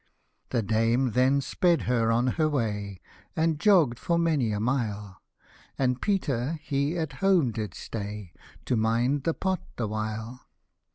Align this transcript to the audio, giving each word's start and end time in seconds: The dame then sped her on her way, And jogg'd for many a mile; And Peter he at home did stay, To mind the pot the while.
The 0.49 0.63
dame 0.63 1.11
then 1.11 1.41
sped 1.41 1.83
her 1.83 2.11
on 2.11 2.25
her 2.41 2.49
way, 2.49 2.99
And 3.35 3.59
jogg'd 3.59 3.99
for 3.99 4.17
many 4.17 4.51
a 4.51 4.59
mile; 4.59 5.21
And 5.77 6.01
Peter 6.01 6.53
he 6.63 6.97
at 6.97 7.13
home 7.21 7.51
did 7.51 7.75
stay, 7.75 8.33
To 8.65 8.75
mind 8.75 9.25
the 9.25 9.35
pot 9.35 9.61
the 9.75 9.87
while. 9.87 10.41